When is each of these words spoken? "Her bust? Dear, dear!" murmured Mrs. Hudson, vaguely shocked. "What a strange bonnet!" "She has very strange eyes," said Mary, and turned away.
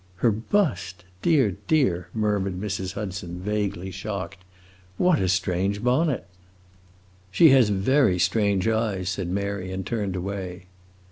"Her 0.15 0.31
bust? 0.31 1.03
Dear, 1.21 1.57
dear!" 1.67 2.07
murmured 2.11 2.59
Mrs. 2.59 2.93
Hudson, 2.93 3.39
vaguely 3.39 3.91
shocked. 3.91 4.39
"What 4.97 5.19
a 5.19 5.29
strange 5.29 5.83
bonnet!" 5.83 6.25
"She 7.29 7.49
has 7.51 7.69
very 7.69 8.17
strange 8.17 8.67
eyes," 8.67 9.09
said 9.09 9.27
Mary, 9.29 9.71
and 9.71 9.85
turned 9.85 10.15
away. 10.15 10.65